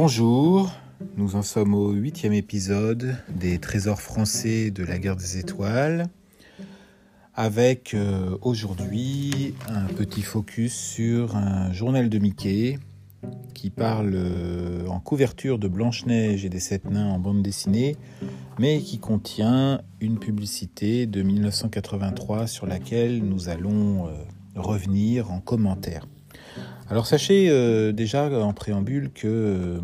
Bonjour, 0.00 0.70
nous 1.16 1.34
en 1.34 1.42
sommes 1.42 1.74
au 1.74 1.90
huitième 1.90 2.32
épisode 2.32 3.16
des 3.34 3.58
Trésors 3.58 4.00
français 4.00 4.70
de 4.70 4.84
la 4.84 4.96
guerre 4.96 5.16
des 5.16 5.38
étoiles, 5.38 6.06
avec 7.34 7.94
euh, 7.94 8.38
aujourd'hui 8.40 9.56
un 9.68 9.86
petit 9.86 10.22
focus 10.22 10.72
sur 10.72 11.34
un 11.34 11.72
journal 11.72 12.08
de 12.10 12.18
Mickey 12.20 12.78
qui 13.54 13.70
parle 13.70 14.12
euh, 14.14 14.86
en 14.86 15.00
couverture 15.00 15.58
de 15.58 15.66
Blanche-Neige 15.66 16.44
et 16.44 16.48
des 16.48 16.60
Sept 16.60 16.88
Nains 16.88 17.10
en 17.10 17.18
bande 17.18 17.42
dessinée, 17.42 17.96
mais 18.60 18.78
qui 18.78 19.00
contient 19.00 19.80
une 20.00 20.20
publicité 20.20 21.08
de 21.08 21.22
1983 21.22 22.46
sur 22.46 22.66
laquelle 22.66 23.24
nous 23.24 23.48
allons 23.48 24.06
euh, 24.06 24.12
revenir 24.54 25.32
en 25.32 25.40
commentaire. 25.40 26.06
Alors 26.90 27.06
sachez 27.06 27.48
euh, 27.50 27.92
déjà 27.92 28.30
en 28.30 28.54
préambule 28.54 29.10
que 29.12 29.78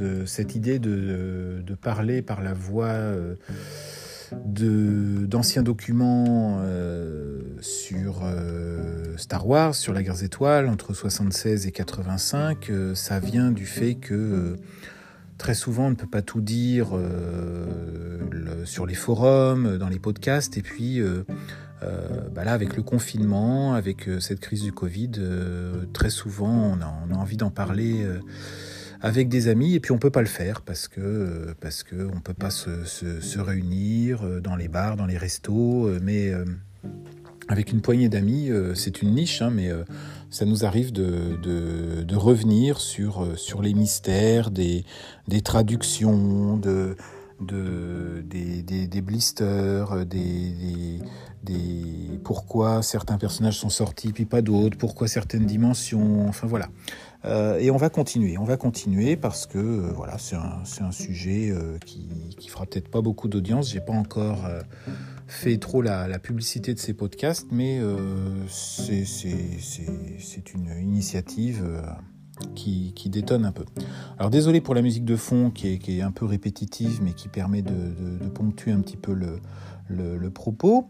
euh, 0.00 0.26
cette 0.26 0.54
idée 0.54 0.78
de, 0.78 1.62
parler 1.82 2.22
par 2.22 2.42
la 2.42 2.54
voix 2.54 2.86
euh, 2.86 3.34
d'anciens 4.32 5.62
documents 5.62 6.62
sur 7.60 8.22
Star 9.18 9.46
Wars, 9.46 9.74
sur 9.74 9.92
la 9.92 10.02
guerre 10.02 10.14
des 10.14 10.24
étoiles, 10.24 10.68
entre 10.68 10.94
76 10.94 11.66
et 11.66 11.72
85, 11.72 12.72
ça 12.94 13.20
vient 13.20 13.52
du 13.52 13.66
fait 13.66 13.94
que 13.96 14.56
très 15.38 15.54
souvent 15.54 15.86
on 15.86 15.90
ne 15.90 15.94
peut 15.94 16.08
pas 16.08 16.22
tout 16.22 16.40
dire 16.40 16.88
sur 18.64 18.86
les 18.86 18.94
forums, 18.94 19.76
dans 19.78 19.88
les 19.88 20.00
podcasts, 20.00 20.56
et 20.56 20.62
puis 20.62 21.00
euh, 21.82 22.28
bah 22.34 22.44
là, 22.44 22.52
avec 22.52 22.76
le 22.76 22.82
confinement, 22.82 23.74
avec 23.74 24.08
euh, 24.08 24.18
cette 24.20 24.40
crise 24.40 24.62
du 24.62 24.72
Covid, 24.72 25.12
euh, 25.18 25.84
très 25.92 26.10
souvent, 26.10 26.78
on 26.78 26.80
a, 26.80 27.18
envie 27.18 27.36
d'en 27.36 27.50
parler 27.50 28.06
avec 29.00 29.28
des 29.28 29.48
amis 29.48 29.74
et 29.74 29.80
puis 29.80 29.92
on 29.92 29.98
peut 29.98 30.10
pas 30.10 30.20
le 30.20 30.28
faire 30.28 30.60
parce 30.62 30.86
que 30.86 31.54
parce 31.60 31.82
que 31.82 32.08
on 32.14 32.20
peut 32.20 32.34
pas 32.34 32.50
se, 32.50 33.38
réunir 33.38 34.40
dans 34.40 34.54
les 34.54 34.68
bars, 34.68 34.96
dans 34.96 35.06
les 35.06 35.18
restos, 35.18 35.90
mais 36.02 36.32
avec 37.48 37.72
une 37.72 37.80
poignée 37.80 38.08
d'amis, 38.08 38.50
c'est 38.74 39.02
une 39.02 39.14
niche, 39.14 39.42
hein, 39.42 39.50
mais 39.50 39.70
ça 40.30 40.44
nous 40.44 40.64
arrive 40.64 40.92
de, 40.92 41.36
de, 41.42 42.16
revenir 42.16 42.80
sur, 42.80 43.26
sur 43.36 43.62
les 43.62 43.74
mystères 43.74 44.50
des, 44.50 44.84
des 45.26 45.40
traductions, 45.40 46.56
de, 46.56 46.96
de, 47.40 48.22
des, 48.22 48.62
des, 48.62 49.00
blisters, 49.00 50.06
des, 50.06 51.00
pourquoi 52.24 52.82
certains 52.82 53.18
personnages 53.18 53.58
sont 53.58 53.68
sortis 53.68 54.12
puis 54.12 54.24
pas 54.24 54.42
d'autres, 54.42 54.76
pourquoi 54.76 55.08
certaines 55.08 55.46
dimensions, 55.46 56.28
enfin 56.28 56.46
voilà. 56.46 56.68
Euh, 57.26 57.58
et 57.58 57.70
on 57.70 57.76
va 57.76 57.90
continuer, 57.90 58.38
on 58.38 58.44
va 58.44 58.56
continuer 58.56 59.16
parce 59.16 59.46
que 59.46 59.58
euh, 59.58 59.92
voilà, 59.94 60.16
c'est 60.18 60.36
un, 60.36 60.92
sujet 60.92 61.50
euh, 61.50 61.78
qui, 61.84 62.08
qui 62.38 62.48
fera 62.48 62.66
peut-être 62.66 62.88
pas 62.88 63.00
beaucoup 63.00 63.26
d'audience. 63.28 63.70
J'ai 63.72 63.80
pas 63.80 63.92
encore 63.92 64.48
fait 65.26 65.58
trop 65.58 65.82
la, 65.82 66.18
publicité 66.18 66.72
de 66.72 66.78
ces 66.78 66.94
podcasts, 66.94 67.48
mais 67.50 67.80
c'est 68.48 69.04
une 70.54 70.70
initiative 70.80 71.64
qui, 72.54 72.92
détonne 73.10 73.44
un 73.44 73.52
peu. 73.52 73.64
Alors 74.18 74.30
désolé 74.30 74.60
pour 74.60 74.74
la 74.74 74.82
musique 74.82 75.04
de 75.04 75.16
fond 75.16 75.50
qui 75.50 75.68
est, 75.68 76.02
un 76.02 76.12
peu 76.12 76.26
répétitive 76.26 77.00
mais 77.02 77.12
qui 77.12 77.28
permet 77.28 77.62
de, 77.62 78.28
ponctuer 78.34 78.72
un 78.72 78.80
petit 78.80 78.96
peu 78.96 79.12
le, 79.12 80.30
propos. 80.30 80.86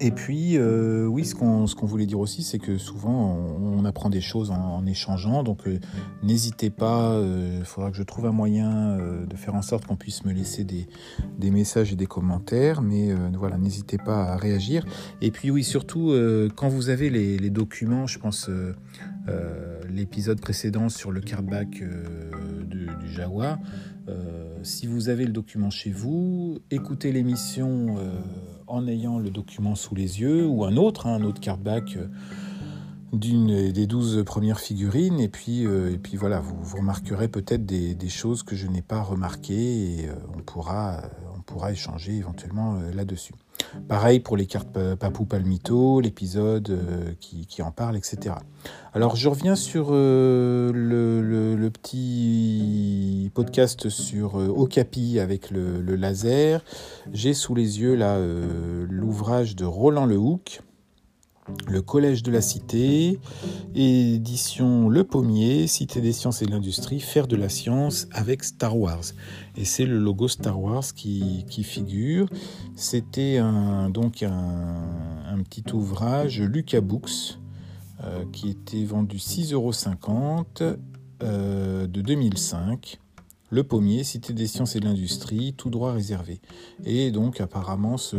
Et 0.00 0.10
puis, 0.10 0.58
euh, 0.58 1.06
oui, 1.06 1.24
ce 1.24 1.34
qu'on 1.34 1.86
voulait 1.86 2.06
dire 2.06 2.20
aussi, 2.20 2.42
c'est 2.42 2.58
que 2.58 2.76
souvent, 2.76 3.34
on, 3.34 3.84
apprend 3.84 4.10
des 4.10 4.20
choses 4.20 4.50
en, 4.50 4.84
échangeant. 4.84 5.44
Donc, 5.44 5.66
euh, 5.66 5.78
n'hésitez 6.24 6.70
pas, 6.70 7.12
il 7.20 7.24
euh, 7.24 7.64
faudra 7.64 7.92
que 7.92 7.96
je 7.96 8.02
trouve 8.02 8.26
un 8.26 8.32
moyen 8.32 8.96
de 8.96 9.36
faire 9.36 9.54
en 9.54 9.62
sorte 9.62 9.86
qu'on 9.86 9.96
puisse 9.96 10.24
me 10.24 10.32
laisser 10.32 10.64
des, 10.64 10.86
messages 11.50 11.92
et 11.92 11.96
des 11.96 12.06
commentaires. 12.06 12.82
Mais 12.82 13.14
voilà, 13.34 13.58
n'hésitez 13.58 13.98
pas 13.98 14.32
à 14.32 14.36
réagir. 14.36 14.84
Et 15.22 15.30
puis, 15.30 15.50
oui, 15.50 15.62
surtout, 15.64 16.12
quand 16.56 16.68
vous 16.68 16.88
avez 16.88 17.10
les, 17.10 17.38
les 17.38 17.50
documents, 17.50 18.06
je 18.06 18.18
pense 18.18 18.50
l'épisode 19.88 20.40
précédent 20.40 20.88
sur 20.88 21.12
le 21.12 21.20
cardback 21.20 21.82
euh. 23.18 23.54
Euh, 24.08 24.58
si 24.62 24.86
vous 24.86 25.08
avez 25.08 25.24
le 25.24 25.32
document 25.32 25.70
chez 25.70 25.90
vous, 25.90 26.58
écoutez 26.70 27.12
l'émission 27.12 27.96
en 28.66 28.86
ayant 28.86 29.18
le 29.18 29.30
document 29.30 29.74
sous 29.74 29.94
les 29.94 30.20
yeux 30.20 30.46
ou 30.46 30.64
un 30.64 30.76
autre, 30.76 31.06
hein, 31.06 31.14
un 31.20 31.24
autre 31.24 31.40
cardback 31.40 31.98
d'une 33.12 33.72
des 33.72 33.86
douze 33.86 34.24
premières 34.24 34.60
figurines 34.60 35.20
et 35.20 35.28
puis, 35.28 35.62
et 35.62 35.98
puis 35.98 36.16
voilà, 36.16 36.40
vous, 36.40 36.76
remarquerez 36.76 37.28
peut-être 37.28 37.64
des, 37.64 37.94
des, 37.94 38.08
choses 38.08 38.42
que 38.42 38.56
je 38.56 38.66
n'ai 38.66 38.82
pas 38.82 39.00
remarquées 39.00 40.00
et 40.00 40.10
on, 40.36 40.40
pourra, 40.40 41.02
pourra 41.46 41.72
échanger 41.72 42.16
éventuellement 42.16 42.78
là-dessus. 42.94 43.32
Pareil 43.88 44.20
pour 44.20 44.36
les 44.36 44.46
cartes 44.46 44.78
Papou 44.96 45.24
Palmito, 45.24 46.00
l'épisode 46.00 46.70
euh, 46.70 47.12
qui, 47.20 47.62
en 47.62 47.70
parle, 47.70 47.96
etc. 47.96 48.34
Alors 48.92 49.16
je 49.16 49.28
reviens 49.28 49.54
sur 49.54 49.88
euh, 49.90 50.72
le, 50.72 51.70
petit 51.70 53.30
podcast 53.34 53.88
sur 53.88 54.40
euh, 54.40 54.48
Okapi 54.48 55.20
avec 55.20 55.50
le, 55.50 55.80
le 55.80 55.96
laser. 55.96 56.64
J'ai 57.12 57.34
sous 57.34 57.54
les 57.54 57.80
yeux 57.80 57.94
là 57.94 58.18
l'ouvrage 58.88 59.56
de 59.56 59.64
Roland 59.64 60.06
Lehoucq 60.06 60.60
le 61.68 61.82
Collège 61.82 62.22
de 62.22 62.30
la 62.30 62.40
Cité, 62.40 63.18
édition 63.74 64.88
Le 64.88 65.04
Pommier, 65.04 65.66
Cité 65.66 66.00
des 66.00 66.12
sciences 66.12 66.42
et 66.42 66.46
de 66.46 66.50
l'industrie, 66.50 67.00
faire 67.00 67.26
de 67.26 67.36
la 67.36 67.48
science 67.48 68.08
avec 68.12 68.44
Star 68.44 68.76
Wars. 68.76 69.04
Et 69.56 69.64
c'est 69.64 69.86
le 69.86 69.98
logo 69.98 70.28
Star 70.28 70.60
Wars 70.60 70.84
qui, 70.94 71.44
figure. 71.62 72.28
C'était 72.74 73.38
un, 73.38 73.90
donc 73.90 74.22
un, 74.22 75.42
petit 75.48 75.64
ouvrage 75.72 76.40
Lucas 76.40 76.80
Books 76.80 77.38
euh, 78.02 78.24
qui 78.32 78.50
était 78.50 78.84
vendu 78.84 79.18
6,50 79.18 79.52
euros 79.54 80.76
euh, 81.22 81.86
de 81.86 82.00
2005. 82.00 82.98
Le 83.50 83.62
Pommier, 83.62 84.02
Cité 84.02 84.32
des 84.32 84.46
sciences 84.46 84.74
et 84.76 84.80
de 84.80 84.84
l'industrie, 84.84 85.54
tout 85.56 85.70
droit 85.70 85.92
réservé. 85.92 86.40
Et 86.84 87.10
donc 87.10 87.40
apparemment 87.40 87.96
ce, 87.96 88.16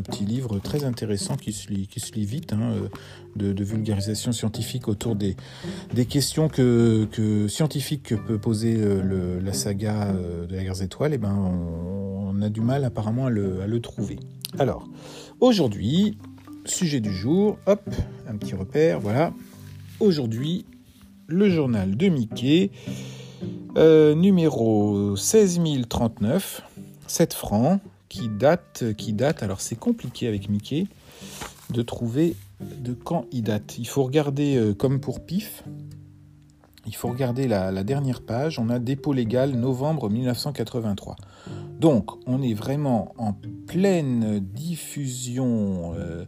petit 0.00 0.24
livre 0.24 0.58
très 0.58 0.84
intéressant 0.84 1.36
qui 1.36 1.52
se 1.52 1.68
lit, 1.68 1.88
vite, 2.24 2.52
hein, 2.52 2.72
euh, 2.72 3.52
de, 3.52 3.64
vulgarisation 3.64 4.32
scientifique 4.32 4.88
autour 4.88 5.14
des, 5.14 5.36
des 5.92 6.06
questions 6.06 6.48
que, 6.48 7.06
que, 7.12 7.48
scientifiques 7.48 8.04
que 8.04 8.14
peut 8.14 8.38
poser 8.38 8.76
euh, 8.78 9.40
la 9.40 9.52
saga 9.52 10.08
euh, 10.08 10.46
de 10.46 10.56
la 10.56 10.64
guerre 10.64 10.82
étoiles, 10.82 11.12
et 11.12 11.16
eh 11.16 11.18
ben 11.18 11.34
on, 11.34 12.40
a 12.42 12.48
du 12.50 12.60
mal 12.60 12.84
apparemment 12.84 13.26
à 13.26 13.30
le 13.30 13.78
trouver. 13.80 14.18
Alors, 14.58 14.86
aujourd'hui, 15.40 16.18
sujet 16.66 17.00
du 17.00 17.12
jour, 17.12 17.58
hop, 17.66 17.82
un 18.28 18.36
petit 18.36 18.54
repère, 18.54 19.00
voilà. 19.00 19.32
Aujourd'hui, 20.00 20.66
le 21.26 21.50
journal 21.50 21.96
de 21.96 22.08
Mickey. 22.08 22.70
Euh, 23.76 24.14
numéro 24.14 25.16
16039, 25.16 26.62
7 27.06 27.34
francs, 27.34 27.80
qui 28.08 28.28
date, 28.28 28.84
qui 28.96 29.12
date, 29.12 29.42
alors 29.42 29.60
c'est 29.60 29.76
compliqué 29.76 30.28
avec 30.28 30.48
Mickey 30.48 30.86
de 31.70 31.82
trouver 31.82 32.36
de 32.60 32.94
quand 32.94 33.26
il 33.32 33.42
date. 33.42 33.76
Il 33.78 33.86
faut 33.86 34.04
regarder 34.04 34.56
euh, 34.56 34.72
comme 34.72 35.00
pour 35.00 35.20
PIF, 35.20 35.64
il 36.86 36.94
faut 36.94 37.08
regarder 37.08 37.48
la, 37.48 37.84
dernière 37.84 38.22
page, 38.22 38.58
on 38.58 38.70
a 38.70 38.78
dépôt 38.78 39.12
légal 39.12 39.50
novembre 39.50 40.08
1983. 40.08 41.16
Donc 41.80 42.10
on 42.26 42.42
est 42.42 42.54
vraiment 42.54 43.12
en 43.18 43.32
pleine 43.66 44.40
diffusion. 44.40 45.94
Euh, 45.94 46.24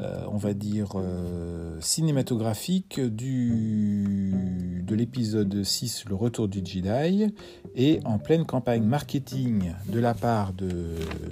euh, 0.00 0.22
on 0.30 0.36
va 0.36 0.52
dire, 0.52 0.92
euh, 0.96 1.78
cinématographique 1.80 3.00
du, 3.00 4.84
de 4.86 4.94
l'épisode 4.94 5.64
6, 5.64 6.04
Le 6.10 6.14
Retour 6.14 6.46
du 6.46 6.58
Jedi, 6.58 7.32
et 7.74 8.00
en 8.04 8.18
pleine 8.18 8.44
campagne 8.44 8.82
marketing 8.82 9.72
de 9.90 9.98
la 9.98 10.12
part 10.12 10.52
de 10.52 10.68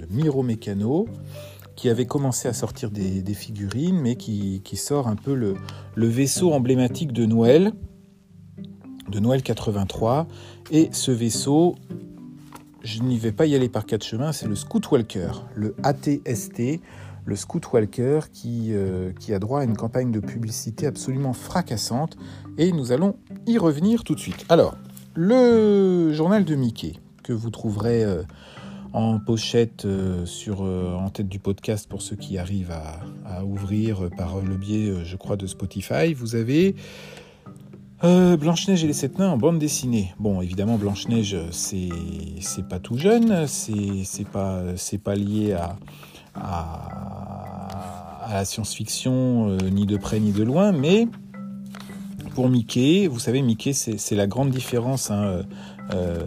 Miro 0.09 0.41
Mécano, 0.41 1.07
qui 1.75 1.87
avait 1.87 2.07
commencé 2.07 2.47
à 2.47 2.53
sortir 2.53 2.89
des, 2.89 3.21
figurines, 3.35 3.99
mais 4.01 4.15
qui, 4.15 4.61
sort 4.73 5.07
un 5.07 5.15
peu 5.15 5.35
le, 5.35 5.55
le 5.93 6.07
vaisseau 6.07 6.51
emblématique 6.51 7.13
de 7.13 7.27
Noël, 7.27 7.73
de 9.07 9.19
Noël 9.19 9.43
83. 9.43 10.27
Et 10.71 10.89
ce 10.93 11.11
vaisseau, 11.11 11.75
je 12.87 13.03
n'y 13.03 13.17
vais 13.17 13.33
pas 13.33 13.45
y 13.45 13.53
aller 13.53 13.67
par 13.67 13.85
quatre 13.85 14.05
chemins, 14.05 14.31
c'est 14.31 14.47
le 14.47 14.55
Scout 14.55 14.89
Walker, 14.89 15.31
le 15.55 15.75
ATST, 15.83 16.79
le 17.25 17.35
Scout 17.35 17.61
Walker 17.73 18.21
qui, 18.31 18.69
euh, 18.71 19.11
qui 19.19 19.33
a 19.33 19.39
droit 19.39 19.59
à 19.59 19.63
une 19.65 19.75
campagne 19.75 20.09
de 20.09 20.21
publicité 20.21 20.87
absolument 20.87 21.33
fracassante 21.33 22.17
et 22.57 22.71
nous 22.71 22.93
allons 22.93 23.17
y 23.45 23.57
revenir 23.57 24.05
tout 24.05 24.15
de 24.15 24.21
suite. 24.21 24.45
Alors, 24.47 24.77
le 25.15 26.13
journal 26.13 26.45
de 26.45 26.55
Mickey 26.55 26.93
que 27.23 27.33
vous 27.33 27.49
trouverez 27.49 28.05
euh, 28.05 28.23
en 28.93 29.19
pochette 29.19 29.83
euh, 29.83 30.25
sur, 30.25 30.61
en 30.61 31.09
tête 31.09 31.27
du 31.27 31.39
podcast 31.39 31.89
pour 31.89 32.01
ceux 32.01 32.15
qui 32.15 32.37
arrivent 32.37 32.73
à 33.25 33.43
ouvrir 33.43 34.09
par 34.15 34.39
le 34.39 34.55
biais, 34.55 35.03
je 35.03 35.17
crois, 35.17 35.35
de 35.35 35.45
Spotify, 35.45 36.13
vous 36.13 36.35
avez 36.35 36.73
Blanche-Neige 38.01 38.83
et 38.83 38.87
les 38.87 38.93
Sept 38.93 39.17
Nains 39.17 39.29
en 39.31 39.37
bande 39.37 39.59
dessinée. 39.59 40.13
Bon, 40.19 40.41
évidemment, 40.41 40.77
Blanche-Neige, 40.77 41.37
c'est, 41.51 41.89
c'est 42.39 42.67
pas 42.67 42.79
tout 42.79 42.97
jeune, 42.97 43.47
c'est, 43.47 44.03
c'est, 44.03 44.27
pas, 44.27 45.15
lié 45.15 45.53
à, 45.53 45.77
la 48.29 48.45
science-fiction, 48.45 49.57
ni 49.71 49.85
de 49.85 49.97
près 49.97 50.19
ni 50.19 50.31
de 50.31 50.43
loin, 50.43 50.71
mais 50.71 51.07
pour 52.37 52.49
Mickey, 52.49 53.07
vous 53.07 53.17
savez, 53.17 53.41
Mickey, 53.41 53.73
c'est 53.73 54.15
la 54.15 54.27
grande 54.27 54.51
différence. 54.51 55.09
Hein, 55.09 55.23
euh, 55.23 55.43
euh, 55.93 56.19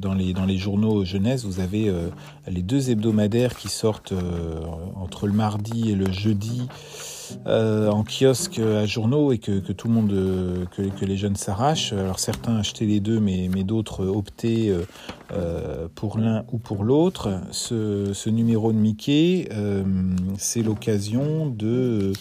dans, 0.00 0.12
les, 0.14 0.32
dans 0.32 0.46
les 0.46 0.56
journaux 0.56 1.04
jeunesse, 1.04 1.44
vous 1.44 1.60
avez 1.60 1.88
euh, 1.88 2.08
les 2.48 2.62
deux 2.62 2.90
hebdomadaires 2.90 3.54
qui 3.54 3.68
sortent 3.68 4.14
entre 4.96 5.28
le 5.28 5.32
mardi 5.32 5.90
et 5.90 5.94
le 5.94 6.10
jeudi 6.10 6.66
en 7.46 8.04
kiosque 8.04 8.58
à 8.58 8.86
journaux 8.86 9.32
et 9.32 9.38
que, 9.38 9.72
tout 9.72 9.88
le 9.88 9.94
monde, 9.94 10.68
que, 10.76 10.82
que, 10.82 11.04
les 11.04 11.16
jeunes 11.16 11.36
s'arrachent. 11.36 11.92
Alors 11.92 12.18
certains 12.18 12.56
achetaient 12.56 12.86
les 12.86 13.00
deux, 13.00 13.20
mais, 13.20 13.48
d'autres 13.64 14.06
optaient 14.06 14.72
pour 15.94 16.18
l'un 16.18 16.44
ou 16.52 16.58
pour 16.58 16.84
l'autre. 16.84 17.40
Ce, 17.50 18.28
numéro 18.28 18.72
de 18.72 18.78
Mickey, 18.78 19.48
c'est 20.38 20.62
l'occasion 20.62 21.46
de 21.46 22.12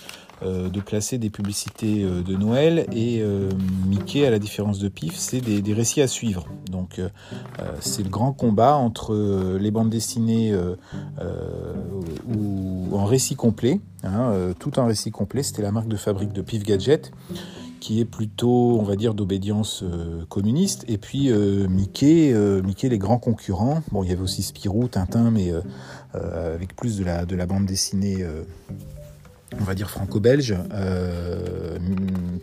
euh, 0.45 0.69
de 0.69 0.81
placer 0.81 1.18
des 1.18 1.30
publicités 1.30 2.04
euh, 2.04 2.22
de 2.22 2.36
Noël 2.36 2.86
et 2.92 3.22
euh, 3.22 3.50
Mickey, 3.88 4.25
à 4.25 4.31
la 4.31 4.40
différence 4.40 4.80
de 4.80 4.90
Pif, 4.90 5.16
c'est 5.16 5.42
des, 5.42 5.74
récits 5.74 6.01
à 6.01 6.07
suivre. 6.07 6.48
Donc 6.69 7.01
c'est 7.80 8.04
le 8.04 8.10
grand 8.10 8.34
combat 8.34 8.75
entre 8.75 9.57
les 9.60 9.72
bandes 9.72 9.90
dessinées 9.90 10.56
ou 12.28 12.88
en 12.92 13.06
récit 13.06 13.36
complet, 13.36 13.80
hein, 14.04 14.54
tout 14.60 14.78
en 14.80 14.86
récit 14.86 15.12
complet, 15.12 15.42
c'était 15.42 15.62
la 15.62 15.72
marque 15.72 15.88
de 15.88 15.95
fabrique 15.95 16.31
de 16.31 16.42
Pif 16.42 16.63
Gadget 16.63 17.12
qui 17.80 18.00
est 18.00 18.06
plutôt, 18.06 18.78
on 18.80 18.84
va 18.84 18.95
dire, 18.95 19.13
d'obédience 19.13 19.84
communiste. 20.30 20.86
Et 20.88 20.98
puis 20.98 21.31
Mickey, 21.69 22.34
Mickey, 22.63 22.90
les 22.90 23.00
grands 23.00 23.19
concurrents. 23.19 23.81
Bon, 23.92 24.04
il 24.04 24.10
y 24.10 24.13
avait 24.13 24.22
aussi 24.22 24.44
Spirou, 24.44 24.88
Tintin, 24.88 25.31
mais 25.31 25.51
avec 26.13 26.75
plus 26.75 26.98
de 26.98 27.36
la 27.36 27.45
bande 27.45 27.66
dessinée 27.66 28.24
on 29.60 29.64
va 29.64 29.76
dire 29.76 29.90
franco-belge. 29.90 30.56
Euh, 30.74 31.78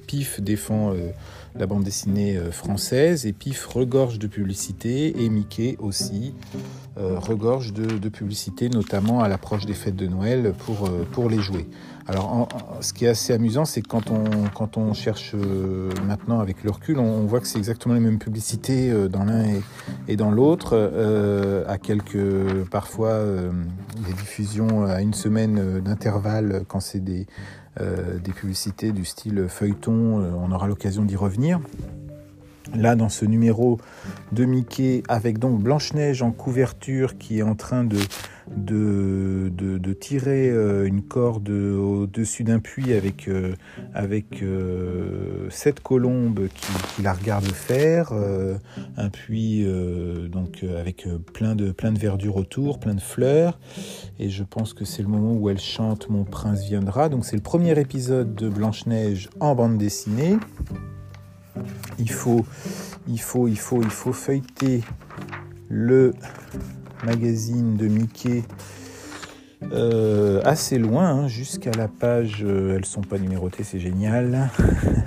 Pif 0.07 0.41
défend 0.41 0.93
euh, 0.93 1.11
la 1.59 1.67
bande 1.67 1.85
dessinée 1.85 2.37
euh, 2.37 2.51
française 2.51 3.27
et 3.27 3.33
Pif 3.33 3.67
regorge 3.67 4.19
de 4.19 4.27
publicité 4.27 5.23
et 5.23 5.29
Mickey 5.29 5.77
aussi 5.79 6.35
regorge 6.97 7.73
de, 7.73 8.09
publicité, 8.11 8.69
notamment 8.69 9.23
à 9.23 9.29
l'approche 9.29 9.65
des 9.65 9.73
fêtes 9.73 9.97
de 9.97 10.07
Noël 10.07 10.53
pour, 10.67 10.91
pour 11.13 11.31
les 11.31 11.39
jouets. 11.39 11.67
Alors, 12.11 12.49
ce 12.81 12.93
qui 12.93 13.05
est 13.05 13.09
assez 13.09 13.33
amusant, 13.33 13.65
c'est 13.65 13.83
que 13.83 13.87
quand 13.87 14.77
on, 14.77 14.95
cherche 14.95 15.37
euh, 15.37 15.91
maintenant 16.09 16.41
avec 16.41 16.65
le 16.65 16.73
recul, 16.73 16.99
on, 16.99 17.25
voit 17.25 17.39
que 17.39 17.47
c'est 17.47 17.59
exactement 17.59 17.95
les 17.95 18.01
mêmes 18.01 18.19
publicités 18.19 18.91
euh, 18.91 19.07
dans 19.07 19.23
l'un 19.23 19.45
et, 20.09 20.17
dans 20.17 20.33
l'autre, 20.33 20.71
euh, 20.73 21.63
à 21.69 21.79
quelques, 21.79 22.65
parfois, 22.69 23.23
des 24.05 24.13
diffusions 24.15 24.87
à 24.87 25.03
une 25.03 25.15
semaine 25.15 25.81
d'intervalle 25.81 26.65
quand 26.67 26.81
c'est 26.81 26.99
des 26.99 27.27
publicités 28.35 28.91
du 28.91 29.05
style 29.05 29.47
feuilleton, 29.49 29.95
on 29.95 30.51
aura 30.51 30.67
l'occasion 30.67 31.05
d'y 31.05 31.15
revenir. 31.15 31.61
Là, 32.75 32.95
dans 32.95 33.09
ce 33.09 33.25
numéro 33.25 33.79
de 34.33 34.45
Mickey, 34.45 35.03
avec 35.09 35.39
donc 35.39 35.61
Blanche-Neige 35.61 36.23
en 36.23 36.31
couverture 36.31 37.19
qui 37.19 37.39
est 37.39 37.43
en 37.43 37.57
train 37.57 37.85
de, 37.85 37.99
de, 38.57 39.51
de, 39.51 39.93
tirer 39.93 40.51
euh, 40.51 40.87
une 40.87 41.03
corde 41.03 41.49
au-dessus 41.51 42.45
d'un 42.45 42.59
puits 42.59 42.93
avec, 42.93 43.29
euh, 43.29 43.55
avec 43.95 44.43
euh, 44.43 45.49
sept 45.51 45.81
colombes 45.81 46.49
qui, 46.55 47.03
la 47.03 47.13
regardent 47.13 47.45
faire, 47.45 48.13
un 48.97 49.09
puits 49.09 49.67
donc 50.31 50.65
avec 50.79 51.07
plein 51.33 51.55
de, 51.55 51.73
plein 51.73 51.93
de 51.93 51.99
verdure 51.99 52.37
autour, 52.37 52.79
plein 52.79 52.95
de 52.95 53.01
fleurs, 53.01 53.59
et 54.19 54.29
je 54.29 54.45
pense 54.45 54.75
que 54.75 54.85
c'est 54.85 55.03
le 55.03 55.09
moment 55.09 55.33
où 55.33 55.49
elle 55.49 55.61
chante 55.61 56.09
Mon 56.11 56.25
prince 56.25 56.65
viendra. 56.65 57.09
Donc 57.09 57.25
c'est 57.25 57.37
le 57.37 57.43
premier 57.43 57.79
épisode 57.79 58.35
de 58.35 58.49
Blanche-Neige 58.49 59.31
en 59.41 59.55
bande 59.55 59.79
dessinée. 59.79 60.37
Il 62.01 62.11
faut, 62.11 62.47
il 63.07 63.21
faut, 63.21 63.47
il 63.47 63.59
faut, 63.59 63.83
il 63.83 63.91
faut 63.91 64.13
feuilleter 64.13 64.83
le 65.69 66.15
magazine 67.05 67.77
de 67.77 67.87
Mickey 67.87 68.43
euh, 69.73 70.41
assez 70.45 70.79
loin, 70.79 71.11
hein, 71.11 71.29
jusqu'à 71.29 71.73
la 71.73 71.87
page. 71.87 72.43
Euh, 72.43 72.77
elles 72.77 72.87
sont 72.87 73.03
pas 73.03 73.19
numérotées, 73.19 73.63
c'est 73.63 73.79
génial. 73.79 74.51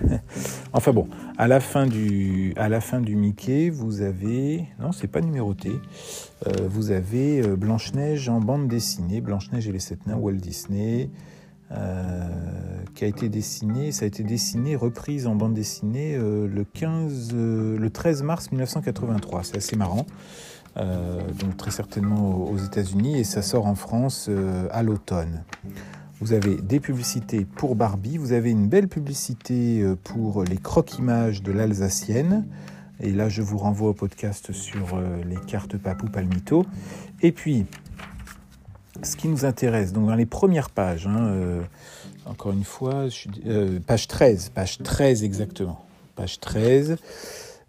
enfin 0.74 0.92
bon, 0.94 1.08
à 1.38 1.48
la 1.48 1.60
fin 1.60 1.88
du, 1.88 2.54
à 2.56 2.70
la 2.70 2.80
fin 2.80 3.02
du 3.02 3.16
Mickey, 3.16 3.70
vous 3.70 4.02
avez, 4.02 4.68
non, 4.80 4.92
c'est 4.92 5.08
pas 5.08 5.22
numéroté. 5.22 5.72
Euh, 6.48 6.68
vous 6.68 6.92
avez 6.92 7.42
Blanche 7.58 7.94
Neige 7.94 8.30
en 8.30 8.40
bande 8.40 8.68
dessinée, 8.68 9.22
Blanche 9.22 9.52
Neige 9.52 9.68
et 9.68 9.72
les 9.72 9.80
sept 9.80 10.06
nains 10.06 10.18
Walt 10.18 10.34
Disney. 10.34 11.10
Qui 12.96 13.04
a 13.04 13.08
été 13.08 13.30
dessiné, 13.30 13.92
ça 13.92 14.06
a 14.06 14.08
été 14.08 14.24
dessiné, 14.24 14.76
reprise 14.76 15.28
en 15.28 15.36
bande 15.36 15.54
dessinée 15.54 16.18
le 16.18 16.64
15, 16.64 17.34
le 17.34 17.90
13 17.90 18.24
mars 18.24 18.52
1983. 18.52 19.44
C'est 19.44 19.58
assez 19.58 19.76
marrant. 19.76 20.06
Euh, 20.78 21.22
donc 21.40 21.56
très 21.56 21.70
certainement 21.70 22.50
aux 22.50 22.58
États-Unis, 22.58 23.20
et 23.20 23.24
ça 23.24 23.42
sort 23.44 23.68
en 23.68 23.76
France 23.76 24.28
euh, 24.30 24.68
à 24.72 24.82
l'automne. 24.82 25.44
Vous 26.20 26.34
avez 26.34 26.56
des 26.56 26.80
publicités 26.80 27.46
pour 27.46 27.76
Barbie, 27.76 28.18
vous 28.18 28.34
avez 28.34 28.50
une 28.50 28.68
belle 28.68 28.88
publicité 28.88 29.82
euh, 29.82 29.96
pour 29.96 30.44
les 30.44 30.58
croques-images 30.58 31.44
de 31.44 31.52
l'Alsacienne. 31.52 32.48
Et 33.00 33.12
là, 33.12 33.30
je 33.30 33.42
vous 33.42 33.58
renvoie 33.58 33.90
au 33.90 33.94
podcast 33.94 34.52
sur 34.54 35.00
les 35.26 35.36
cartes 35.48 35.78
Papou 35.78 36.08
Palmito. 36.08 36.66
Et 37.22 37.32
puis, 37.32 37.66
ce 39.04 39.16
qui 39.16 39.28
nous 39.28 39.46
intéresse, 39.46 39.94
donc 39.94 40.08
dans 40.08 40.16
les 40.16 40.26
premières 40.26 40.70
pages, 40.70 41.08
hein, 41.08 41.62
encore 42.26 42.54
une 42.54 42.64
fois, 42.64 43.08
page 43.86 44.08
13, 44.08 44.50
page 44.50 44.78
13 44.80 45.24
exactement, 45.24 45.86
page 46.16 46.40
13, 46.40 46.98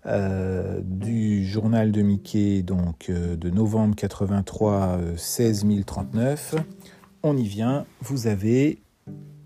euh, 0.07 0.81
du 0.83 1.47
journal 1.47 1.91
de 1.91 2.03
Mickey, 2.03 2.63
donc 2.63 3.09
euh, 3.09 3.37
de 3.37 3.49
novembre 3.49 3.97
83, 3.97 4.99
16 5.17 5.65
039. 5.87 6.57
On 7.23 7.39
y 7.39 7.49
vient, 7.49 7.87
vous 8.03 8.27
avez 8.27 8.83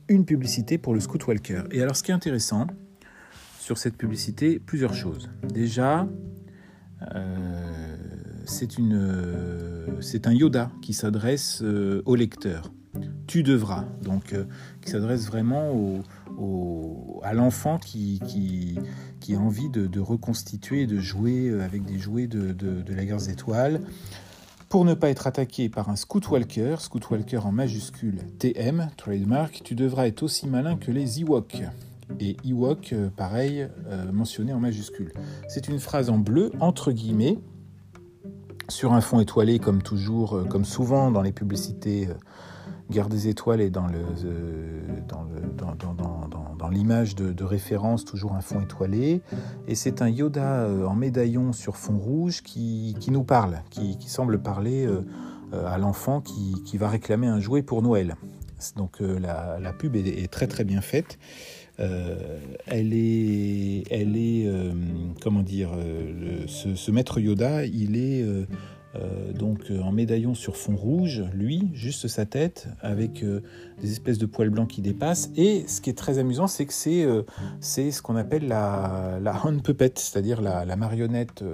une 0.08 0.24
publicité 0.24 0.76
pour 0.76 0.94
le 0.94 1.00
Scout 1.00 1.24
Walker. 1.28 1.62
Et 1.70 1.80
alors, 1.80 1.94
ce 1.94 2.02
qui 2.02 2.10
est 2.10 2.14
intéressant 2.14 2.66
sur 3.60 3.78
cette 3.78 3.96
publicité, 3.96 4.58
plusieurs 4.58 4.94
choses. 4.94 5.30
Déjà, 5.44 6.08
euh, 7.14 7.87
c'est 8.48 10.26
un 10.26 10.32
Yoda 10.32 10.70
qui 10.82 10.92
s'adresse 10.94 11.62
au 12.04 12.14
lecteur. 12.14 12.72
Tu 13.26 13.42
devras, 13.42 13.84
donc 14.02 14.34
qui 14.80 14.90
s'adresse 14.90 15.26
vraiment 15.26 15.72
au, 15.72 16.02
à 17.22 17.34
l'enfant 17.34 17.78
qui, 17.78 18.20
qui, 19.20 19.34
a 19.34 19.38
envie 19.38 19.68
de, 19.68 20.00
reconstituer, 20.00 20.86
de 20.86 20.98
jouer 20.98 21.48
euh, 21.48 21.64
avec 21.64 21.84
des 21.84 21.98
jouets 21.98 22.26
de, 22.26 22.54
la 22.94 23.04
guerre 23.04 23.18
des 23.18 23.30
étoiles. 23.30 23.80
Pour 24.68 24.84
ne 24.84 24.94
pas 24.94 25.08
être 25.08 25.26
attaqué 25.26 25.68
par 25.68 25.88
un 25.88 25.96
Scout 25.96 26.28
Walker, 26.28 26.76
Scout 26.78 27.10
Walker 27.10 27.38
en 27.38 27.52
majuscule 27.52 28.18
TM, 28.38 28.90
trademark, 28.96 29.62
tu 29.64 29.74
devras 29.74 30.06
être 30.06 30.22
aussi 30.22 30.46
malin 30.46 30.76
que 30.76 30.90
les 30.90 31.20
Ewoks. 31.20 31.62
Et 32.20 32.36
Ewok, 32.44 32.92
euh, 32.92 33.08
pareil, 33.14 33.68
euh, 33.86 34.10
mentionné 34.12 34.52
en 34.52 34.60
majuscule. 34.60 35.12
C'est 35.48 35.68
une 35.68 35.78
phrase 35.78 36.08
en 36.08 36.18
bleu, 36.18 36.52
entre 36.60 36.92
guillemets, 36.92 37.38
sur 38.68 38.92
un 38.92 39.00
fond 39.00 39.20
étoilé, 39.20 39.58
comme 39.58 39.82
toujours, 39.82 40.46
comme 40.48 40.64
souvent 40.64 41.10
dans 41.10 41.22
les 41.22 41.32
publicités 41.32 42.08
Guerre 42.90 43.08
des 43.08 43.28
étoiles 43.28 43.60
est 43.60 43.70
dans 43.70 43.86
le, 43.86 44.00
dans, 45.06 45.26
dans, 46.58 46.68
l'image 46.68 47.14
de, 47.14 47.44
référence, 47.44 48.04
toujours 48.04 48.34
un 48.34 48.40
fond 48.40 48.60
étoilé. 48.60 49.20
Et 49.66 49.74
c'est 49.74 50.00
un 50.00 50.08
Yoda 50.08 50.62
euh, 50.62 50.86
en 50.86 50.94
médaillon 50.94 51.52
sur 51.52 51.76
fond 51.76 51.98
rouge 51.98 52.42
qui, 52.42 52.96
nous 53.08 53.24
parle, 53.24 53.62
qui, 53.70 53.96
semble 54.06 54.40
parler 54.40 54.86
euh, 54.86 55.02
à 55.52 55.78
l'enfant 55.78 56.20
qui, 56.20 56.78
va 56.78 56.88
réclamer 56.88 57.26
un 57.26 57.40
jouet 57.40 57.62
pour 57.62 57.82
Noël. 57.82 58.16
Donc 58.76 59.02
euh, 59.02 59.18
la, 59.18 59.72
pub 59.72 59.94
est, 59.96 60.30
très 60.30 60.46
très 60.46 60.64
bien 60.64 60.80
faite. 60.80 61.18
Elle 61.78 62.92
est, 62.92 63.84
elle 63.90 64.16
est 64.16 64.50
comment 65.20 65.42
dire, 65.42 65.70
ce, 66.46 66.74
ce, 66.74 66.90
maître 66.90 67.20
Yoda, 67.20 67.64
il 67.64 67.96
est 67.96 68.24
euh, 68.96 69.32
donc 69.32 69.70
euh, 69.70 69.80
en 69.82 69.92
médaillon 69.92 70.34
sur 70.34 70.56
fond 70.56 70.76
rouge, 70.76 71.22
lui, 71.34 71.70
juste 71.74 72.08
sa 72.08 72.24
tête, 72.24 72.68
avec 72.80 73.22
euh, 73.22 73.42
des 73.82 73.92
espèces 73.92 74.16
de 74.16 74.24
poils 74.24 74.48
blancs 74.48 74.68
qui 74.68 74.80
dépassent. 74.80 75.30
Et 75.36 75.64
ce 75.68 75.80
qui 75.80 75.90
est 75.90 75.98
très 75.98 76.18
amusant, 76.18 76.46
c'est 76.46 76.64
que 76.64 76.72
c'est 77.60 77.90
ce 77.90 78.02
qu'on 78.02 78.16
appelle 78.16 78.48
la, 78.48 79.18
la 79.22 79.44
hand 79.44 79.62
puppet, 79.62 79.92
c'est-à-dire 79.96 80.40
la, 80.40 80.64
la, 80.64 80.76
marionnette 80.76 81.44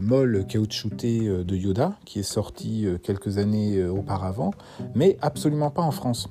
molle 0.00 0.44
caoutchoutée 0.46 1.20
de 1.20 1.56
Yoda, 1.56 1.98
qui 2.04 2.20
est 2.20 2.24
sortie 2.24 2.86
quelques 3.02 3.38
années 3.38 3.84
auparavant, 3.84 4.52
mais 4.94 5.16
absolument 5.20 5.70
pas 5.70 5.82
en 5.82 5.90
France. 5.90 6.28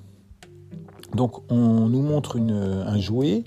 Donc 1.16 1.50
on 1.52 1.88
nous 1.88 2.02
montre 2.02 2.38
un 2.38 3.00
jouet 3.00 3.44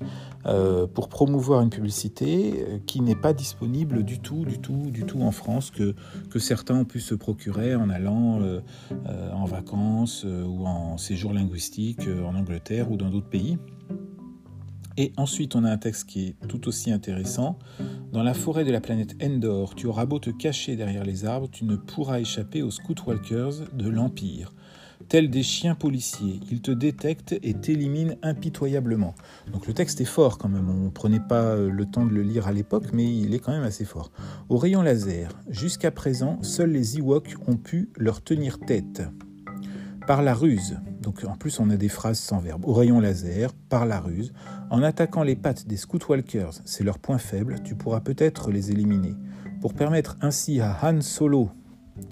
euh, 0.46 0.86
pour 0.86 1.08
promouvoir 1.08 1.60
une 1.60 1.68
publicité 1.68 2.54
euh, 2.56 2.78
qui 2.86 3.02
n'est 3.02 3.14
pas 3.14 3.34
disponible 3.34 4.02
du 4.02 4.18
tout, 4.18 4.46
du 4.46 4.58
tout, 4.58 4.90
du 4.90 5.04
tout 5.04 5.20
en 5.20 5.30
France, 5.30 5.70
que, 5.70 5.94
que 6.30 6.38
certains 6.38 6.76
ont 6.76 6.84
pu 6.86 7.00
se 7.00 7.14
procurer 7.14 7.74
en 7.74 7.90
allant 7.90 8.40
en 9.32 9.44
vacances 9.44 10.24
ou 10.24 10.66
en 10.66 10.96
séjour 10.96 11.32
linguistique 11.32 12.08
en 12.24 12.34
Angleterre 12.34 12.90
ou 12.90 12.96
dans 12.96 13.10
d'autres 13.10 13.28
pays. 13.28 13.58
Et 14.96 15.12
ensuite, 15.16 15.54
on 15.54 15.64
a 15.64 15.70
un 15.70 15.78
texte 15.78 16.08
qui 16.08 16.26
est 16.26 16.46
tout 16.46 16.68
aussi 16.68 16.90
intéressant. 16.90 17.58
Dans 18.12 18.22
la 18.22 18.34
forêt 18.34 18.64
de 18.64 18.70
la 18.70 18.82
planète 18.82 19.16
Endor, 19.22 19.74
tu 19.74 19.86
auras 19.86 20.04
beau 20.04 20.18
te 20.18 20.28
cacher 20.28 20.76
derrière 20.76 21.04
les 21.04 21.24
arbres, 21.24 21.48
tu 21.50 21.64
ne 21.64 21.76
pourras 21.76 22.20
échapper 22.20 22.62
aux 22.62 22.70
Scoutwalkers 22.70 23.72
de 23.72 23.88
l'Empire. 23.88 24.52
Tels 25.08 25.30
des 25.30 25.42
chiens 25.42 25.74
policiers, 25.74 26.40
ils 26.50 26.60
te 26.60 26.70
détectent 26.70 27.34
et 27.42 27.54
t'éliminent 27.54 28.14
impitoyablement. 28.22 29.14
Donc 29.52 29.66
le 29.66 29.72
texte 29.72 30.00
est 30.00 30.04
fort 30.04 30.38
quand 30.38 30.48
même, 30.48 30.68
on 30.68 30.84
ne 30.84 30.90
prenait 30.90 31.20
pas 31.20 31.56
le 31.56 31.84
temps 31.86 32.06
de 32.06 32.12
le 32.12 32.22
lire 32.22 32.46
à 32.46 32.52
l'époque, 32.52 32.92
mais 32.92 33.04
il 33.04 33.34
est 33.34 33.38
quand 33.38 33.52
même 33.52 33.64
assez 33.64 33.84
fort. 33.84 34.12
Au 34.48 34.56
rayon 34.56 34.82
laser, 34.82 35.30
jusqu'à 35.48 35.90
présent, 35.90 36.38
seuls 36.42 36.70
les 36.70 36.98
Ewoks 36.98 37.36
ont 37.48 37.56
pu 37.56 37.90
leur 37.96 38.22
tenir 38.22 38.60
tête. 38.60 39.02
Par 40.06 40.22
la 40.22 40.34
ruse, 40.34 40.78
donc 41.02 41.24
en 41.24 41.36
plus 41.36 41.58
on 41.60 41.70
a 41.70 41.76
des 41.76 41.88
phrases 41.88 42.18
sans 42.18 42.38
verbe, 42.38 42.64
au 42.64 42.72
rayon 42.72 43.00
laser, 43.00 43.52
par 43.68 43.86
la 43.86 44.00
ruse, 44.00 44.32
en 44.70 44.82
attaquant 44.82 45.22
les 45.22 45.36
pattes 45.36 45.66
des 45.66 45.76
Scoutwalkers, 45.76 46.60
c'est 46.64 46.84
leur 46.84 46.98
point 46.98 47.18
faible, 47.18 47.56
tu 47.64 47.74
pourras 47.74 48.00
peut-être 48.00 48.50
les 48.50 48.70
éliminer. 48.70 49.14
Pour 49.60 49.74
permettre 49.74 50.16
ainsi 50.20 50.60
à 50.60 50.78
Han 50.82 51.00
Solo 51.00 51.50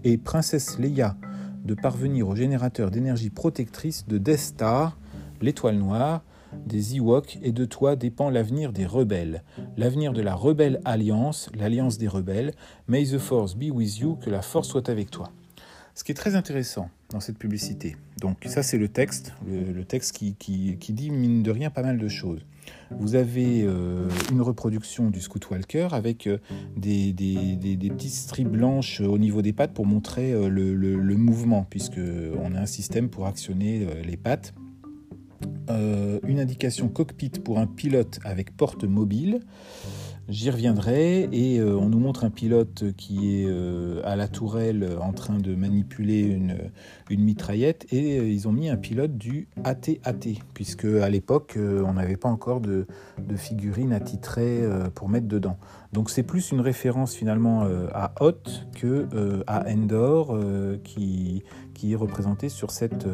et 0.05 0.19
Princesse 0.19 0.79
Leia 0.79 1.17
de 1.69 1.75
parvenir 1.75 2.27
au 2.27 2.35
générateur 2.35 2.91
d'énergie 2.91 3.29
protectrice 3.29 4.07
de 4.09 4.17
Death 4.17 4.39
Star, 4.39 4.97
l'étoile 5.43 5.77
noire, 5.77 6.23
des 6.67 6.97
Ewoks 6.97 7.39
et 7.43 7.53
de 7.53 7.67
toi 7.67 7.95
dépend 7.95 8.31
l'avenir 8.31 8.73
des 8.73 8.87
rebelles, 8.87 9.43
l'avenir 9.77 10.15
de 10.15 10.23
la 10.23 10.35
rebelle 10.35 10.81
alliance, 10.87 11.51
l'alliance 11.55 11.99
des 11.99 12.09
rebelles. 12.09 12.55
May 12.89 13.05
the 13.05 13.19
force 13.19 13.55
be 13.55 13.71
with 13.71 13.99
you, 13.99 14.17
que 14.17 14.31
la 14.31 14.41
force 14.41 14.69
soit 14.69 14.89
avec 14.89 15.11
toi. 15.11 15.31
Ce 15.95 16.05
qui 16.05 16.13
est 16.13 16.15
très 16.15 16.37
intéressant 16.37 16.89
dans 17.11 17.21
cette 17.21 17.37
publicité, 17.37 17.97
donc 18.19 18.47
ça 18.47 18.63
c'est 18.63 18.79
le 18.79 18.89
texte, 18.89 19.35
le, 19.47 19.85
texte 19.85 20.17
qui, 20.17 20.37
qui, 20.37 20.93
dit 20.95 21.11
mine 21.11 21.43
de 21.43 21.51
rien 21.51 21.69
pas 21.69 21.83
mal 21.83 21.99
de 21.99 22.09
choses. 22.09 22.41
Vous 22.91 23.15
avez 23.15 23.65
euh, 23.65 24.09
une 24.33 24.41
reproduction 24.41 25.11
du 25.11 25.21
Scout 25.21 25.51
Walker 25.51 25.89
avec 25.93 26.27
euh, 26.27 26.39
des, 26.77 27.13
petites 27.91 28.13
strips 28.13 28.49
blanches 28.49 29.01
au 29.01 29.19
niveau 29.19 29.43
des 29.43 29.53
pattes 29.53 29.75
pour 29.75 29.87
montrer 29.87 30.33
euh, 30.33 30.49
le, 30.49 30.75
le, 30.75 31.17
mouvement, 31.17 31.67
puisqu'on 31.69 32.55
a 32.55 32.61
un 32.61 32.67
système 32.67 33.09
pour 33.09 33.27
actionner 33.27 33.87
les 34.05 34.17
pattes. 34.17 34.55
une 35.69 36.41
indication 36.41 36.89
cockpit 36.89 37.31
pour 37.31 37.59
un 37.59 37.67
pilote 37.67 38.21
avec 38.25 38.57
porte 38.57 38.85
mobile. 38.85 39.41
J'y 40.29 40.51
reviendrai 40.51 41.27
et 41.33 41.59
euh, 41.59 41.75
on 41.79 41.89
nous 41.89 42.01
montre 42.01 42.25
un 42.25 42.29
pilote 42.29 42.93
qui 42.99 43.41
est 43.41 43.47
euh, 43.49 44.03
à 44.05 44.15
la 44.15 44.29
tourelle 44.29 44.87
en 45.01 45.15
train 45.15 45.39
de 45.39 45.55
manipuler 45.55 46.21
une, 46.21 46.71
une 47.11 47.23
mitraillette 47.23 47.87
et 47.93 48.19
euh, 48.19 48.29
ils 48.29 48.49
ont 48.49 48.53
mis 48.53 48.69
un 48.69 48.77
pilote 48.77 49.17
du 49.17 49.49
AT-AT 49.65 50.41
puisque 50.55 50.85
à 50.85 51.09
l'époque 51.09 51.57
on 51.59 51.95
n'avait 51.95 52.17
pas 52.17 52.29
encore 52.29 52.61
de, 52.61 52.87
de 53.19 53.37
figurines 53.37 53.93
attitrées 53.93 54.63
pour 54.95 55.09
mettre 55.09 55.27
dedans. 55.27 55.57
Donc 55.93 56.11
c'est 56.11 56.23
plus 56.23 56.53
une 56.53 56.61
référence 56.61 57.15
finalement 57.15 57.67
à 57.93 58.13
Hot 58.21 58.43
que 58.75 59.09
à 59.47 59.71
Endor 59.71 60.39
qui, 60.85 61.43
est 61.85 61.95
représenté 61.95 62.49
sur 62.49 62.71
cette, 62.71 63.07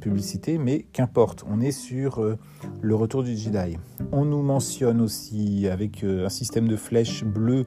publicité, 0.00 0.58
mais 0.58 0.82
qu'importe, 0.92 1.44
on 1.48 1.60
est 1.60 1.72
sur 1.72 2.36
le 2.80 2.94
retour 2.94 3.22
du 3.22 3.36
Jedi. 3.36 3.78
On 4.12 4.24
nous 4.24 4.42
mentionne 4.42 5.00
aussi 5.00 5.68
avec 5.68 6.04
un 6.04 6.28
système 6.28 6.68
de 6.68 6.76
flèches 6.76 7.24
bleues, 7.24 7.66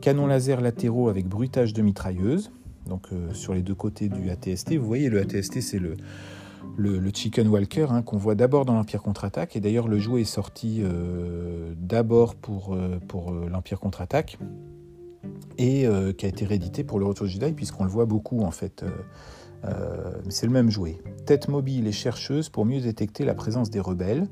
canon 0.00 0.26
laser 0.26 0.60
latéraux 0.60 1.08
avec 1.08 1.26
bruitage 1.28 1.72
de 1.72 1.82
mitrailleuse. 1.82 2.50
Donc 2.88 3.08
euh, 3.12 3.32
sur 3.34 3.54
les 3.54 3.62
deux 3.62 3.74
côtés 3.74 4.08
du 4.08 4.30
ATST, 4.30 4.74
vous 4.74 4.86
voyez 4.86 5.08
le 5.08 5.20
ATST 5.20 5.60
c'est 5.60 5.78
le, 5.78 5.96
Chicken 7.12 7.48
Walker 7.48 7.86
hein, 7.90 8.02
qu'on 8.02 8.18
voit 8.18 8.34
d'abord 8.34 8.64
dans 8.64 8.74
l'Empire 8.74 9.02
contre-attaque. 9.02 9.56
Et 9.56 9.60
d'ailleurs 9.60 9.88
le 9.88 9.98
jouet 9.98 10.22
est 10.22 10.24
sorti 10.24 10.80
euh, 10.82 11.74
d'abord 11.78 12.34
pour, 12.34 12.74
euh, 12.74 13.48
l'Empire 13.50 13.80
contre-attaque 13.80 14.38
et 15.58 15.86
qui 16.18 16.26
a 16.26 16.28
été 16.28 16.44
réédité 16.44 16.84
pour 16.84 16.98
le 16.98 17.06
Retour 17.06 17.26
Jedi 17.26 17.52
puisqu'on 17.52 17.84
le 17.84 17.90
voit 17.90 18.04
beaucoup 18.04 18.42
en 18.42 18.50
fait. 18.50 18.84
c'est 20.28 20.46
le 20.46 20.52
même 20.52 20.70
jouet. 20.70 20.98
Tête 21.24 21.48
mobile 21.48 21.86
et 21.86 21.92
chercheuse 21.92 22.50
pour 22.50 22.66
mieux 22.66 22.80
détecter 22.80 23.24
la 23.24 23.34
présence 23.34 23.70
des 23.70 23.80
rebelles. 23.80 24.28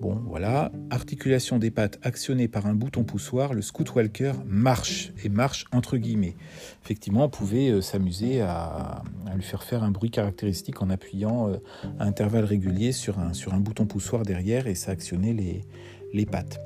Bon, 0.00 0.14
voilà, 0.26 0.70
articulation 0.90 1.58
des 1.58 1.72
pattes 1.72 1.98
actionnée 2.02 2.46
par 2.46 2.66
un 2.66 2.74
bouton 2.74 3.02
poussoir, 3.02 3.52
le 3.52 3.62
Scout 3.62 3.92
Walker 3.96 4.32
marche, 4.46 5.12
et 5.24 5.28
marche 5.28 5.64
entre 5.72 5.96
guillemets. 5.96 6.36
Effectivement, 6.84 7.24
on 7.24 7.28
pouvait 7.28 7.70
euh, 7.70 7.80
s'amuser 7.80 8.40
à, 8.40 9.02
lui 9.34 9.42
faire 9.42 9.64
faire 9.64 9.82
un 9.82 9.90
bruit 9.90 10.10
caractéristique 10.10 10.82
en 10.82 10.90
appuyant 10.90 11.48
euh, 11.48 11.56
à 11.98 12.04
intervalles 12.04 12.44
réguliers 12.44 12.92
sur 12.92 13.18
un, 13.18 13.58
bouton 13.58 13.86
poussoir 13.86 14.22
derrière 14.22 14.68
et 14.68 14.76
ça 14.76 14.92
actionnait 14.92 15.32
les, 15.32 15.64
les 16.12 16.26
pattes. 16.26 16.60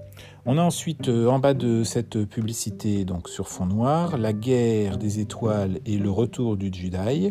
On 0.44 0.58
a 0.58 0.62
ensuite 0.62 1.08
euh, 1.08 1.28
en 1.28 1.38
bas 1.38 1.54
de 1.54 1.84
cette 1.84 2.24
publicité, 2.24 3.04
donc 3.04 3.28
sur 3.28 3.48
fond 3.48 3.66
noir, 3.66 4.18
la 4.18 4.32
guerre 4.32 4.98
des 4.98 5.20
étoiles 5.20 5.78
et 5.86 5.96
le 5.96 6.10
retour 6.10 6.56
du 6.56 6.72
Jedi, 6.72 7.30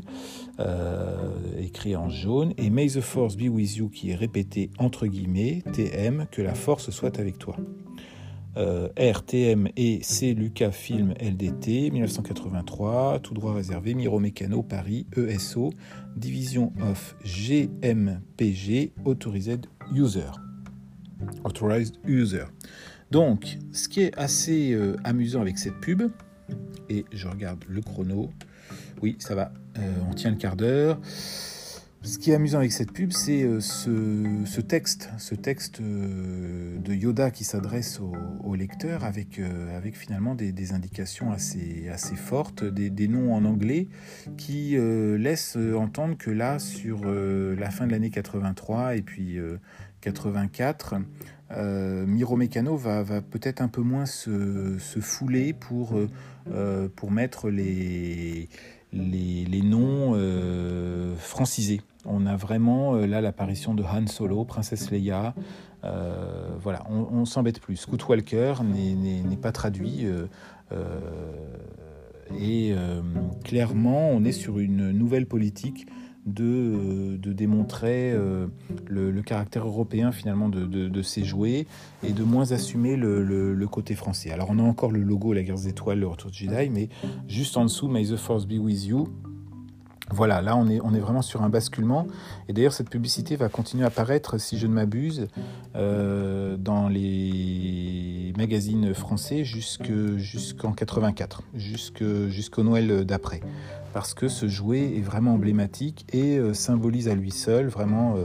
euh, 0.62 1.18
écrit 1.60 1.98
en 1.98 2.08
jaune, 2.08 2.53
et 2.58 2.70
May 2.70 2.88
the 2.88 3.01
Force 3.01 3.36
be 3.36 3.50
with 3.50 3.75
you 3.75 3.89
qui 3.89 4.12
est 4.12 4.15
répété 4.15 4.70
entre 4.80 5.08
guillemets, 5.08 5.62
TM, 5.74 6.25
que 6.32 6.41
la 6.41 6.53
force 6.53 6.89
soit 6.91 7.20
avec 7.20 7.38
toi. 7.38 7.58
Euh, 8.56 8.88
RTM 8.98 9.68
et 9.75 10.01
C 10.03 10.34
Lucasfilm 10.34 11.13
LDT 11.20 11.91
1983, 11.91 13.20
tout 13.20 13.34
droit 13.34 13.53
réservé, 13.53 13.94
Miro 13.94 14.20
Mécano 14.20 14.63
Paris 14.63 15.06
ESO, 15.18 15.72
Division 16.15 16.72
of 16.82 17.18
GMPG 17.25 18.94
Authorized 19.03 19.68
User. 19.94 20.32
Authorized 21.44 21.98
User. 22.06 22.46
Donc, 23.12 23.58
ce 23.74 23.89
qui 23.89 24.01
est 24.01 24.18
assez 24.18 24.72
euh, 24.72 24.96
amusant 25.03 25.41
avec 25.41 25.58
cette 25.58 25.80
pub, 25.82 26.03
et 26.89 27.06
je 27.12 27.27
regarde 27.27 27.63
le 27.68 27.82
chrono, 27.82 28.32
oui, 29.01 29.18
ça 29.20 29.36
va, 29.36 29.51
euh, 29.77 29.94
on 30.10 30.13
tient 30.13 30.32
le 30.32 30.38
quart 30.38 30.56
d'heure. 30.56 30.98
Ce 32.03 32.18
qui 32.18 32.32
est 32.32 32.36
amusant 32.36 32.60
avec 32.60 32.72
cette 32.72 32.94
pub, 32.94 33.12
c'est 33.12 33.44
euh, 33.44 33.60
ce, 33.60 34.62
texte, 34.62 35.10
ce 35.18 35.36
texte 35.36 35.82
de 35.82 36.94
Yoda 36.94 37.32
qui 37.32 37.44
s'adresse 37.44 38.00
au, 38.00 38.56
lecteur 38.56 39.03
avec, 39.03 39.39
finalement 39.94 40.34
des, 40.34 40.74
indications 40.74 41.32
assez, 41.32 41.89
assez 41.89 42.15
fortes, 42.15 42.63
des, 42.63 42.89
des, 42.89 43.10
noms 43.10 43.36
en 43.36 43.44
anglais 43.44 43.88
qui 44.38 44.77
laissent 45.18 45.58
entendre 45.75 46.18
que 46.18 46.32
là, 46.32 46.60
sur 46.60 47.06
la 47.06 47.70
fin 47.70 47.88
de 47.88 47.91
l'année 47.91 48.10
83 48.10 48.96
et 48.96 49.01
puis 49.01 49.38
84, 50.01 50.96
euh, 51.58 52.05
Miro 52.05 52.36
Mécano 52.36 52.75
va, 52.77 53.03
peut-être 53.22 53.62
un 53.62 53.67
peu 53.67 53.81
moins 53.81 54.05
se, 54.05 54.77
fouler 55.01 55.53
pour, 55.53 55.96
euh, 55.96 56.10
euh, 56.51 56.88
pour 56.96 57.12
mettre 57.12 57.50
les, 57.50 58.48
noms 58.93 60.15
francisés. 61.17 61.81
On 62.05 62.25
a 62.25 62.36
vraiment 62.36 62.96
là 62.96 63.22
l'apparition 63.22 63.75
de 63.75 63.84
Han 63.84 64.08
Solo, 64.08 64.43
Princesse 64.46 64.91
Leia. 64.91 65.34
voilà, 65.84 66.86
on, 66.89 67.25
s'embête 67.25 67.60
plus. 67.60 67.75
Scoot 67.75 68.08
Walker 68.08 68.55
n'est 68.63 69.38
pas 69.38 69.51
traduit. 69.51 70.08
et 72.39 72.75
clairement, 73.43 74.10
on 74.10 74.24
est 74.24 74.31
sur 74.31 74.60
une 74.60 74.91
nouvelle 74.91 75.25
politique 75.25 75.88
de, 76.25 77.18
de 77.18 77.34
démontrer 77.34 78.12
euh, 78.12 78.48
le, 78.88 79.22
caractère 79.22 79.66
européen 79.66 80.12
finalement 80.12 80.50
de, 80.50 81.01
ces 81.01 81.24
jouets 81.24 81.66
et 82.04 82.12
de 82.12 82.24
moins 82.24 82.51
assumer 82.51 82.96
le, 82.96 83.68
côté 83.68 83.96
français. 83.96 84.32
Alors 84.32 84.50
on 84.51 84.60
a 84.60 84.63
encore 84.63 84.92
le 84.92 85.01
logo 85.01 85.34
La 85.34 85.44
guerre 85.44 85.56
des 85.56 85.70
étoiles, 85.70 86.00
le 86.00 86.08
retour 86.08 86.30
de 86.32 86.36
Jedi, 86.36 86.70
mais 86.70 86.90
juste 87.28 87.58
en 87.58 87.63
dessous, 87.63 87.88
May 87.88 88.06
the 88.06 88.18
Force 88.18 88.46
be 88.46 88.60
with 88.60 88.86
you. 88.86 89.08
Voilà, 90.13 90.41
là 90.41 90.56
on 90.58 90.68
est, 90.68 91.00
vraiment 91.00 91.22
sur 91.22 91.41
un 91.44 91.50
basculement. 91.50 92.08
Et 92.48 92.53
d'ailleurs 92.53 92.74
cette 92.74 92.89
publicité 92.89 93.36
va 93.36 93.50
continuer 93.50 93.84
à 93.84 93.88
apparaître, 93.88 94.39
si 94.39 94.58
je 94.58 94.68
ne 94.68 94.74
m'abuse, 94.74 95.27
euh, 95.75 96.58
dans 96.58 96.89
les 96.89 98.34
magazines 98.38 98.94
français 98.94 99.44
jusqu'en 99.44 100.74
84, 100.74 101.44
jusqu'au 101.56 102.63
Noël 102.63 103.06
d'après 103.06 103.41
parce 103.94 104.13
que 104.13 104.30
ce 104.30 104.48
jouet 104.48 104.98
est 104.98 105.01
vraiment 105.01 105.34
emblématique 105.34 106.06
et 106.13 106.38
euh, 106.38 106.53
symbolise 106.53 107.10
à 107.10 107.13
lui 107.13 107.32
seul 107.32 107.68
vraiment 107.68 108.15
euh, 108.15 108.24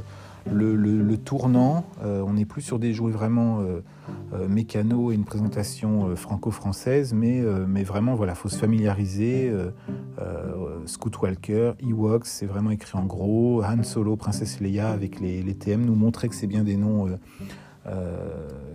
le, 0.52 1.16
tournant. 1.16 1.84
On 2.04 2.34
n'est 2.34 2.44
plus 2.44 2.62
sur 2.62 2.78
des 2.78 2.92
jouets 2.92 3.10
vraiment 3.10 3.64
mécano 4.48 5.10
et 5.10 5.16
une 5.16 5.24
présentation 5.24 6.14
franco-française, 6.14 7.14
mais, 7.14 7.42
mais 7.66 7.82
vraiment, 7.82 8.14
voilà, 8.14 8.36
faut 8.36 8.48
se 8.48 8.56
familiariser. 8.56 9.52
Scoot 10.86 11.20
Walker, 11.20 11.72
Ewoks, 11.80 12.26
c'est 12.26 12.46
vraiment 12.46 12.70
écrit 12.70 12.98
en 12.98 13.04
gros. 13.04 13.62
Han 13.62 13.82
Solo, 13.82 14.16
Princesse 14.16 14.60
Leia 14.60 14.90
avec 14.90 15.20
les, 15.20 15.42
les 15.42 15.54
TM, 15.54 15.84
nous 15.84 15.94
montrer 15.94 16.28
que 16.28 16.34
c'est 16.34 16.46
bien 16.46 16.64
des 16.64 16.76
noms 16.76 17.08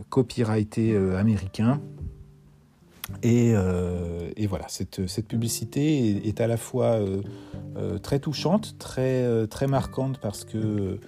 copyrighté 0.10 0.96
américain. 0.96 1.82
Et, 3.24 3.54
voilà, 4.48 4.66
cette, 4.68 5.28
publicité 5.28 6.28
est, 6.28 6.40
à 6.40 6.48
la 6.48 6.58
fois 6.58 7.00
très 8.02 8.20
touchante, 8.20 8.78
très, 8.80 9.48
très 9.48 9.68
marquante 9.68 10.18
parce 10.20 10.46
que 10.46 11.00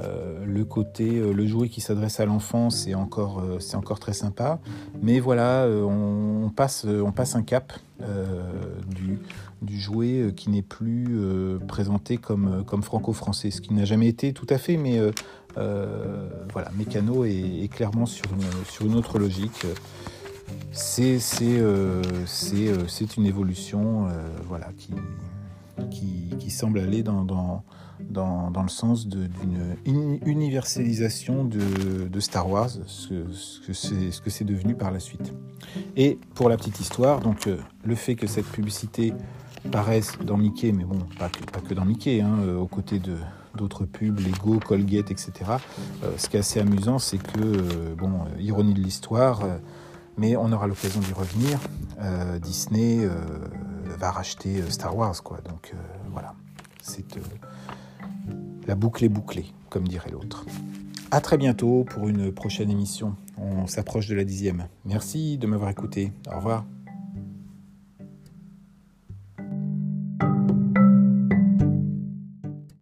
euh, 0.00 0.44
le 0.44 0.64
côté, 0.64 1.18
euh, 1.18 1.32
le 1.32 1.46
jouet 1.46 1.68
qui 1.68 1.80
s'adresse 1.80 2.20
à 2.20 2.24
l'enfant, 2.24 2.70
c'est 2.70 2.94
encore, 2.94 3.40
euh, 3.40 3.58
c'est 3.58 3.76
encore 3.76 3.98
très 3.98 4.14
sympa. 4.14 4.58
Mais 5.02 5.20
voilà, 5.20 5.66
on, 5.68 6.50
passe, 6.54 6.84
on 6.84 7.12
passe 7.12 7.34
un 7.34 7.42
cap 7.42 7.72
du, 8.88 9.18
du, 9.62 9.80
jouet 9.80 10.32
qui 10.36 10.50
n'est 10.50 10.62
plus 10.62 11.18
présenté 11.66 12.16
comme, 12.16 12.64
comme 12.66 12.82
franco-français, 12.82 13.50
ce 13.50 13.60
qui 13.60 13.72
n'a 13.74 13.84
jamais 13.84 14.08
été 14.08 14.32
tout 14.32 14.46
à 14.50 14.58
fait, 14.58 14.76
mais 14.76 15.00
voilà, 15.56 16.70
Mécano 16.76 17.24
est, 17.24 17.68
clairement 17.72 18.06
sur 18.06 18.26
une, 18.32 18.64
sur 18.70 18.86
une 18.86 18.94
autre 18.94 19.18
logique. 19.18 19.66
C'est, 20.72 21.18
une 23.16 23.26
évolution 23.26 24.08
voilà, 24.48 24.68
qui, 24.76 24.94
qui, 25.90 26.36
qui, 26.38 26.50
semble 26.50 26.78
aller 26.78 27.02
dans, 27.02 27.24
dans 27.24 27.64
dans, 28.10 28.50
dans 28.50 28.62
le 28.62 28.68
sens 28.68 29.06
d'une 29.06 30.18
universalisation 30.24 31.44
de, 31.44 32.08
de, 32.08 32.20
Star 32.20 32.48
Wars, 32.48 32.70
ce, 32.86 33.24
ce 33.32 34.20
que 34.20 34.30
c'est 34.30 34.44
devenu 34.44 34.74
par 34.74 34.90
la 34.90 35.00
suite. 35.00 35.32
Et 35.96 36.18
pour 36.34 36.48
la 36.48 36.56
petite 36.56 36.80
histoire, 36.80 37.20
donc 37.20 37.46
euh, 37.46 37.56
le 37.84 37.94
fait 37.94 38.14
que 38.14 38.26
cette 38.26 38.46
publicité 38.46 39.12
paraisse 39.70 40.18
dans 40.24 40.36
Mickey, 40.36 40.72
mais 40.72 40.84
bon, 40.84 40.98
pas 41.18 41.28
que, 41.28 41.44
pas 41.44 41.74
dans 41.74 41.84
Mickey, 41.84 42.20
hein, 42.20 42.36
euh, 42.40 42.58
aux 42.58 42.66
côtés 42.66 42.98
de 42.98 43.16
d'autres 43.54 43.84
pubs, 43.84 44.18
Lego, 44.18 44.58
Colgate, 44.60 45.10
etc. 45.10 45.32
Euh, 46.02 46.12
ce 46.16 46.30
qui 46.30 46.36
est 46.36 46.40
assez 46.40 46.58
amusant, 46.58 46.98
c'est 46.98 47.18
que, 47.18 47.94
bon, 47.94 48.24
ironie 48.38 48.72
de 48.72 48.80
l'histoire, 48.80 49.42
mais 50.16 50.36
on 50.36 50.50
aura 50.52 50.66
l'occasion 50.66 51.00
d'y 51.00 51.12
revenir. 51.12 51.58
Disney 52.40 53.06
va 53.98 54.10
racheter 54.10 54.62
Star 54.70 54.96
Wars, 54.96 55.22
quoi. 55.22 55.38
Donc 55.46 55.74
voilà, 56.10 56.32
c'est 56.80 57.04
la 58.66 58.74
boucle 58.74 59.04
est 59.04 59.10
bouclée, 59.10 59.52
comme 59.68 59.86
dirait 59.86 60.10
l'autre. 60.10 60.46
À 61.10 61.20
très 61.20 61.36
bientôt 61.36 61.84
pour 61.84 62.08
une 62.08 62.32
prochaine 62.32 62.70
émission. 62.70 63.16
On 63.36 63.66
s'approche 63.66 64.08
de 64.08 64.14
la 64.14 64.24
dixième. 64.24 64.68
Merci 64.84 65.36
de 65.36 65.46
m'avoir 65.46 65.70
écouté. 65.70 66.12
Au 66.32 66.36
revoir. 66.36 66.64